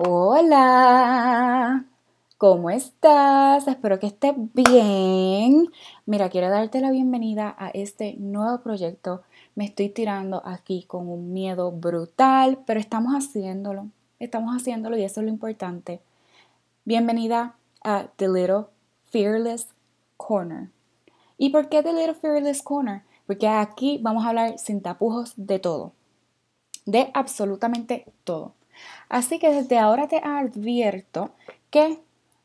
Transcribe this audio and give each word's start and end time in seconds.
Hola, 0.00 1.84
¿cómo 2.36 2.70
estás? 2.70 3.66
Espero 3.66 3.98
que 3.98 4.06
estés 4.06 4.32
bien. 4.54 5.72
Mira, 6.06 6.28
quiero 6.28 6.48
darte 6.50 6.80
la 6.80 6.92
bienvenida 6.92 7.56
a 7.58 7.70
este 7.70 8.14
nuevo 8.14 8.60
proyecto. 8.60 9.22
Me 9.56 9.64
estoy 9.64 9.88
tirando 9.88 10.40
aquí 10.44 10.84
con 10.84 11.08
un 11.08 11.32
miedo 11.32 11.72
brutal, 11.72 12.60
pero 12.64 12.78
estamos 12.78 13.12
haciéndolo. 13.12 13.88
Estamos 14.20 14.54
haciéndolo 14.54 14.96
y 14.96 15.02
eso 15.02 15.20
es 15.20 15.24
lo 15.26 15.32
importante. 15.32 16.00
Bienvenida 16.84 17.56
a 17.82 18.06
The 18.14 18.28
Little 18.28 18.66
Fearless 19.10 19.66
Corner. 20.16 20.68
¿Y 21.38 21.50
por 21.50 21.68
qué 21.68 21.82
The 21.82 21.92
Little 21.92 22.14
Fearless 22.14 22.62
Corner? 22.62 23.02
Porque 23.26 23.48
aquí 23.48 23.98
vamos 24.00 24.24
a 24.24 24.28
hablar 24.28 24.60
sin 24.60 24.80
tapujos 24.80 25.32
de 25.34 25.58
todo. 25.58 25.92
De 26.86 27.10
absolutamente 27.14 28.06
todo. 28.22 28.52
Así 29.08 29.38
que 29.38 29.52
desde 29.52 29.78
ahora 29.78 30.08
te 30.08 30.18
advierto 30.18 31.30
que 31.70 32.00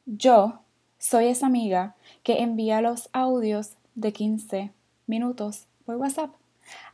yo 0.05 0.59
soy 0.99 1.27
esa 1.27 1.47
amiga 1.47 1.95
que 2.23 2.41
envía 2.41 2.81
los 2.81 3.09
audios 3.13 3.71
de 3.95 4.13
15 4.13 4.71
minutos 5.07 5.65
por 5.85 5.97
WhatsApp. 5.97 6.31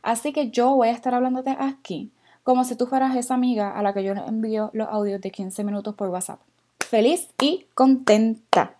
Así 0.02 0.32
que 0.32 0.50
yo 0.50 0.74
voy 0.74 0.88
a 0.88 0.92
estar 0.92 1.14
hablándote 1.14 1.56
aquí 1.58 2.10
como 2.42 2.64
si 2.64 2.74
tú 2.74 2.86
fueras 2.86 3.16
esa 3.16 3.34
amiga 3.34 3.70
a 3.78 3.82
la 3.82 3.92
que 3.92 4.02
yo 4.02 4.12
envío 4.12 4.70
los 4.72 4.88
audios 4.88 5.20
de 5.20 5.30
15 5.30 5.62
minutos 5.62 5.94
por 5.94 6.08
WhatsApp. 6.08 6.40
Feliz 6.80 7.28
y 7.40 7.66
contenta. 7.74 8.74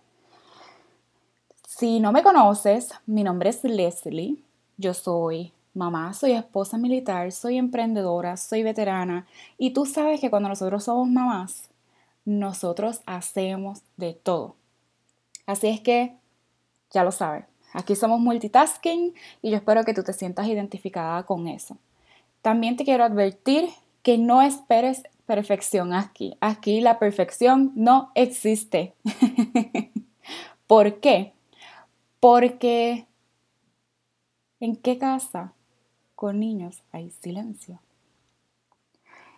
Si 1.65 1.99
no 1.99 2.11
me 2.11 2.23
conoces, 2.23 2.89
mi 3.05 3.23
nombre 3.23 3.49
es 3.49 3.63
Leslie. 3.63 4.37
Yo 4.77 4.93
soy 4.93 5.53
mamá, 5.73 6.13
soy 6.13 6.31
esposa 6.31 6.77
militar, 6.77 7.31
soy 7.31 7.57
emprendedora, 7.57 8.37
soy 8.37 8.63
veterana 8.63 9.27
y 9.57 9.71
tú 9.71 9.85
sabes 9.85 10.19
que 10.19 10.29
cuando 10.29 10.49
nosotros 10.49 10.83
somos 10.83 11.07
mamás, 11.09 11.69
nosotros 12.25 13.01
hacemos 13.05 13.81
de 13.97 14.13
todo. 14.13 14.55
Así 15.45 15.67
es 15.67 15.81
que, 15.81 16.15
ya 16.91 17.03
lo 17.03 17.11
sabes, 17.11 17.45
aquí 17.73 17.95
somos 17.95 18.19
multitasking 18.19 19.13
y 19.41 19.51
yo 19.51 19.57
espero 19.57 19.83
que 19.83 19.93
tú 19.93 20.03
te 20.03 20.13
sientas 20.13 20.47
identificada 20.47 21.23
con 21.23 21.47
eso. 21.47 21.77
También 22.41 22.75
te 22.75 22.85
quiero 22.85 23.03
advertir 23.03 23.69
que 24.03 24.17
no 24.17 24.41
esperes 24.41 25.03
perfección 25.25 25.93
aquí. 25.93 26.35
Aquí 26.41 26.81
la 26.81 26.99
perfección 26.99 27.71
no 27.75 28.11
existe. 28.15 28.93
¿Por 30.67 30.99
qué? 30.99 31.33
Porque 32.19 33.05
¿en 34.59 34.75
qué 34.75 34.97
casa 34.97 35.53
con 36.21 36.39
niños 36.39 36.83
hay 36.91 37.09
silencio. 37.09 37.79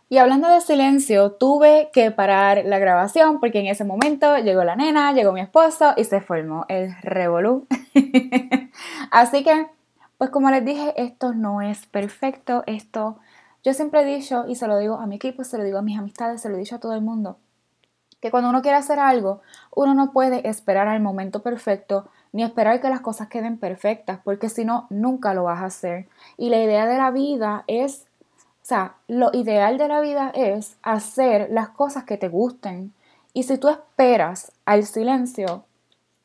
Y 0.10 0.18
hablando 0.18 0.50
de 0.50 0.60
silencio, 0.60 1.32
tuve 1.32 1.90
que 1.94 2.12
parar 2.12 2.64
la 2.66 2.78
grabación 2.78 3.40
porque 3.40 3.62
en 3.62 3.68
ese 3.68 3.86
momento 3.86 4.38
llegó 4.40 4.66
la 4.66 4.76
nena, 4.76 5.14
llegó 5.14 5.32
mi 5.32 5.40
esposo 5.40 5.94
y 5.96 6.04
se 6.04 6.20
formó 6.20 6.66
el 6.68 6.94
revolú. 7.02 7.68
Así 9.12 9.46
que, 9.46 9.68
pues 10.18 10.30
como 10.30 10.52
les 10.52 10.66
dije, 10.66 10.94
esto 11.02 11.34
no 11.34 11.62
es 11.62 11.86
perfecto, 11.86 12.64
esto 12.68 13.18
yo 13.64 13.74
siempre 13.74 14.02
he 14.02 14.16
dicho 14.18 14.44
y 14.46 14.56
se 14.56 14.68
lo 14.68 14.78
digo 14.78 14.96
a 14.96 15.08
mi 15.08 15.16
equipo, 15.16 15.46
se 15.46 15.58
lo 15.58 15.64
digo 15.64 15.78
a 15.78 15.84
mis 15.84 15.98
amistades, 15.98 16.42
se 16.42 16.50
lo 16.50 16.56
he 16.56 16.60
dicho 16.60 16.76
a 16.76 16.80
todo 16.82 16.96
el 16.96 17.02
mundo, 17.02 17.38
que 18.20 18.30
cuando 18.30 18.50
uno 18.50 18.62
quiere 18.62 18.76
hacer 18.76 19.00
algo, 19.00 19.42
uno 19.74 19.94
no 19.94 20.12
puede 20.12 20.50
esperar 20.50 20.90
al 20.90 21.00
momento 21.00 21.44
perfecto 21.44 22.10
ni 22.34 22.44
esperar 22.44 22.82
que 22.82 22.90
las 22.90 23.02
cosas 23.02 23.30
queden 23.30 23.58
perfectas, 23.58 24.20
porque 24.24 24.50
si 24.50 24.66
no, 24.66 24.88
nunca 24.90 25.34
lo 25.34 25.46
vas 25.46 25.62
a 25.62 25.66
hacer. 25.66 26.08
Y 26.36 26.50
la 26.50 26.62
idea 26.62 26.88
de 26.88 26.98
la 26.98 27.12
vida 27.12 27.64
es, 27.68 28.08
o 28.64 28.66
sea, 28.66 28.96
lo 29.08 29.30
ideal 29.34 29.78
de 29.78 29.88
la 29.88 30.02
vida 30.02 30.32
es 30.34 30.76
hacer 30.82 31.48
las 31.52 31.70
cosas 31.70 32.04
que 32.04 32.18
te 32.18 32.28
gusten. 32.28 32.92
Y 33.34 33.44
si 33.44 33.58
tú 33.60 33.70
esperas 33.70 34.52
al 34.66 34.84
silencio 34.84 35.64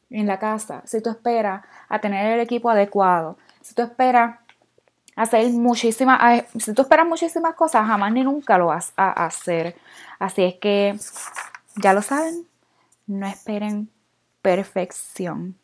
en 0.08 0.26
la 0.26 0.38
casa, 0.38 0.82
si 0.86 1.02
tú 1.02 1.10
esperas 1.10 1.62
a 1.90 2.00
tener 2.00 2.32
el 2.32 2.40
equipo 2.40 2.70
adecuado, 2.70 3.36
si 3.60 3.74
tú 3.74 3.82
esperas 3.82 4.38
hacer 5.14 5.50
muchísimas, 5.50 6.44
si 6.58 6.72
tú 6.72 6.82
esperas 6.82 7.06
muchísimas 7.06 7.54
cosas, 7.54 7.86
jamás 7.86 8.12
ni 8.12 8.24
nunca 8.24 8.56
lo 8.56 8.66
vas 8.66 8.94
a 8.96 9.26
hacer. 9.26 9.76
Así 10.18 10.42
es 10.42 10.54
que, 10.54 10.98
ya 11.76 11.92
lo 11.92 12.00
saben, 12.00 12.46
no 13.06 13.26
esperen 13.26 13.90
perfección. 14.40 15.54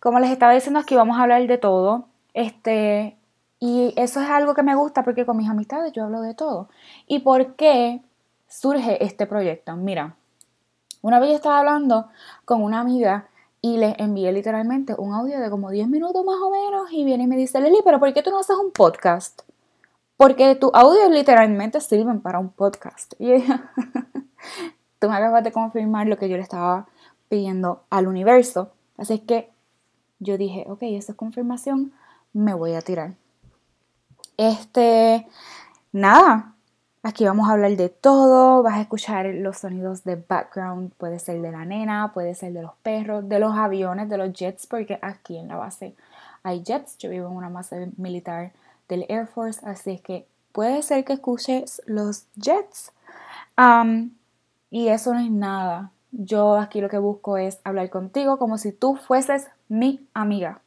Como 0.00 0.18
les 0.18 0.30
estaba 0.30 0.54
diciendo 0.54 0.80
aquí, 0.80 0.96
vamos 0.96 1.18
a 1.18 1.22
hablar 1.22 1.46
de 1.46 1.58
todo. 1.58 2.06
Este, 2.32 3.18
y 3.58 3.92
eso 3.96 4.20
es 4.22 4.30
algo 4.30 4.54
que 4.54 4.62
me 4.62 4.74
gusta 4.74 5.04
porque 5.04 5.26
con 5.26 5.36
mis 5.36 5.50
amistades 5.50 5.92
yo 5.92 6.04
hablo 6.04 6.22
de 6.22 6.34
todo. 6.34 6.68
¿Y 7.06 7.18
por 7.18 7.54
qué 7.54 8.00
surge 8.48 9.04
este 9.04 9.26
proyecto? 9.26 9.76
Mira, 9.76 10.16
una 11.02 11.20
vez 11.20 11.30
yo 11.30 11.36
estaba 11.36 11.58
hablando 11.58 12.08
con 12.46 12.62
una 12.62 12.80
amiga 12.80 13.28
y 13.60 13.76
le 13.76 13.94
envié 13.98 14.32
literalmente 14.32 14.94
un 14.96 15.12
audio 15.12 15.38
de 15.38 15.50
como 15.50 15.70
10 15.70 15.88
minutos 15.88 16.24
más 16.24 16.36
o 16.42 16.50
menos 16.50 16.90
y 16.92 17.04
viene 17.04 17.24
y 17.24 17.26
me 17.26 17.36
dice, 17.36 17.60
Leli, 17.60 17.80
pero 17.84 18.00
¿por 18.00 18.12
qué 18.14 18.22
tú 18.22 18.30
no 18.30 18.38
haces 18.38 18.56
un 18.56 18.70
podcast? 18.70 19.42
Porque 20.16 20.54
tus 20.54 20.70
audios 20.72 21.10
literalmente 21.10 21.80
sirven 21.82 22.22
para 22.22 22.38
un 22.38 22.48
podcast. 22.48 23.12
Y 23.18 23.32
ella, 23.32 23.70
tú 24.98 25.10
me 25.10 25.16
acabas 25.16 25.44
de 25.44 25.52
confirmar 25.52 26.06
lo 26.06 26.16
que 26.16 26.30
yo 26.30 26.36
le 26.38 26.42
estaba 26.42 26.86
pidiendo 27.28 27.82
al 27.90 28.06
universo. 28.06 28.70
Así 28.96 29.14
es 29.14 29.20
que 29.20 29.50
yo 30.20 30.38
dije, 30.38 30.64
ok, 30.68 30.82
esa 30.82 31.12
es 31.12 31.18
confirmación, 31.18 31.92
me 32.32 32.54
voy 32.54 32.74
a 32.74 32.82
tirar. 32.82 33.14
Este, 34.36 35.26
nada, 35.92 36.54
aquí 37.02 37.24
vamos 37.24 37.48
a 37.48 37.52
hablar 37.52 37.76
de 37.76 37.88
todo, 37.88 38.62
vas 38.62 38.74
a 38.74 38.82
escuchar 38.82 39.26
los 39.26 39.58
sonidos 39.58 40.04
de 40.04 40.16
background, 40.16 40.92
puede 40.94 41.18
ser 41.18 41.40
de 41.42 41.50
la 41.50 41.64
nena, 41.64 42.12
puede 42.12 42.34
ser 42.34 42.52
de 42.52 42.62
los 42.62 42.72
perros, 42.82 43.28
de 43.28 43.38
los 43.38 43.56
aviones, 43.56 44.08
de 44.08 44.18
los 44.18 44.32
jets, 44.32 44.66
porque 44.66 44.98
aquí 45.02 45.36
en 45.36 45.48
la 45.48 45.56
base 45.56 45.94
hay 46.42 46.62
jets, 46.62 46.96
yo 46.98 47.10
vivo 47.10 47.28
en 47.28 47.36
una 47.36 47.48
base 47.48 47.90
militar 47.96 48.52
del 48.88 49.04
Air 49.08 49.26
Force, 49.26 49.60
así 49.64 49.92
es 49.92 50.00
que 50.00 50.26
puede 50.52 50.82
ser 50.82 51.04
que 51.04 51.14
escuches 51.14 51.82
los 51.86 52.24
jets. 52.36 52.92
y 54.70 54.88
eso 54.88 55.14
no 55.14 55.20
es 55.20 55.30
nada. 55.30 55.90
Yo 56.12 56.56
aquí 56.56 56.80
lo 56.80 56.88
que 56.88 56.98
busco 56.98 57.36
es 57.36 57.60
hablar 57.64 57.90
contigo 57.90 58.38
como 58.38 58.58
si 58.58 58.72
tú 58.72 58.96
fueses 58.96 59.46
mi 59.68 60.06
amiga. 60.14 60.60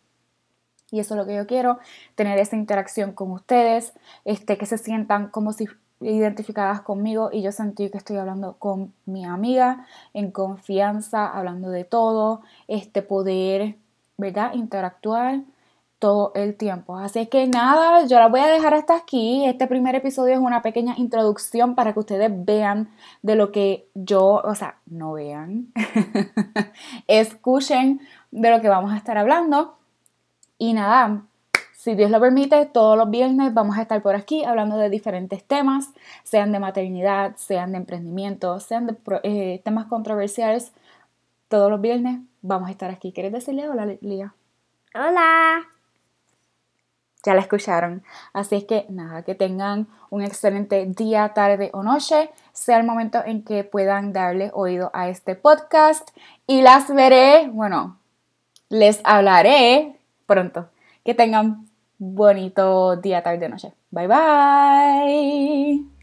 Y 0.92 1.00
eso 1.00 1.16
es 1.16 1.20
lo 1.20 1.26
que 1.26 1.36
yo 1.36 1.48
quiero, 1.48 1.80
tener 2.16 2.38
esa 2.38 2.56
interacción 2.56 3.14
con 3.14 3.31
ustedes, 3.31 3.94
este, 4.26 4.58
que 4.58 4.68
se 4.68 4.78
sientan 4.78 5.30
como 5.30 5.52
si 5.52 5.66
identificadas 6.00 6.81
conmigo 6.81 7.30
y 7.31 7.42
yo 7.42 7.52
sentí 7.52 7.90
que 7.90 7.98
estoy 7.98 8.18
hablando 8.18 8.58
con 8.59 8.94
mi 9.06 9.26
amiga 9.26 9.88
en 10.14 10.31
confianza, 10.31 11.28
hablando 11.28 11.70
de 11.70 11.84
todo, 11.84 12.42
este 12.68 13.02
poder, 13.02 13.75
¿verdad? 14.18 14.54
Interactuar 14.54 15.42
todo 16.03 16.34
el 16.36 16.58
tiempo. 16.58 16.97
Así 16.97 17.28
que 17.28 17.47
nada, 17.47 18.06
yo 18.06 18.19
la 18.19 18.28
voy 18.28 18.41
a 18.41 18.47
dejar 18.47 18.74
hasta 18.74 18.94
aquí. 18.94 19.46
Este 19.46 19.68
primer 19.68 19.96
episodio 19.96 20.34
es 20.34 20.40
una 20.41 20.62
pequeña 20.62 20.96
introducción 20.97 21.75
para 21.75 21.94
que 21.94 22.00
ustedes 22.00 22.30
vean 22.30 22.90
de 23.22 23.38
lo 23.38 23.53
que 23.53 23.88
yo, 23.94 24.42
o 24.44 24.53
sea, 24.53 24.80
no 24.86 25.13
vean, 25.13 25.72
escuchen 27.08 28.02
de 28.31 28.52
lo 28.52 28.59
que 28.59 28.68
vamos 28.68 28.92
a 28.92 28.97
estar 28.97 29.18
hablando. 29.18 29.78
Y 30.58 30.74
nada, 30.74 31.22
si 31.72 31.96
Dios 31.96 32.12
lo 32.12 32.19
permite, 32.19 32.66
todos 32.66 32.97
los 32.97 33.09
viernes 33.09 33.53
vamos 33.53 33.78
a 33.78 33.84
estar 33.84 34.02
por 34.02 34.16
aquí 34.16 34.44
hablando 34.44 34.75
de 34.75 34.90
diferentes 34.90 35.42
temas, 35.46 35.94
sean 36.25 36.52
de 36.52 36.59
maternidad, 36.59 37.38
sean 37.38 37.72
de 37.72 37.78
emprendimiento, 37.78 38.59
sean 38.59 38.88
de 38.88 38.97
eh, 39.24 39.62
temas 39.63 39.86
controversiales. 39.86 40.74
Todos 41.47 41.72
los 41.72 41.80
viernes 41.80 42.19
vamos 42.42 42.68
a 42.68 42.72
estar 42.72 42.92
aquí. 42.92 43.13
¿Quieres 43.13 43.31
decirle 43.31 43.69
hola, 43.69 43.86
Lía? 44.02 44.34
Hola 44.94 45.73
ya 47.24 47.34
la 47.34 47.42
escucharon. 47.42 48.04
Así 48.34 48.56
es 48.56 48.66
que 48.66 48.86
nada, 48.90 49.24
que 49.24 49.36
tengan 49.36 49.88
un 50.10 50.22
excelente 50.22 50.86
día, 50.86 51.34
tarde 51.34 51.70
o 51.74 51.81
noche, 51.84 52.30
sea 52.52 52.78
el 52.78 52.86
momento 52.86 53.24
en 53.25 53.44
que 53.44 53.64
puedan 53.64 54.14
darle 54.14 54.52
oído 54.54 54.92
a 54.94 55.10
este 55.10 55.36
podcast 55.36 56.10
y 56.46 56.62
las 56.62 56.94
veré, 56.94 57.50
bueno, 57.52 57.98
les 58.70 59.02
hablaré 59.04 60.00
pronto. 60.25 60.70
Que 61.04 61.14
tengan 61.14 61.68
bonito 61.98 62.96
día, 62.98 63.24
tarde, 63.24 63.50
noche. 63.50 63.74
Bye 63.92 64.08
bye. 64.08 65.94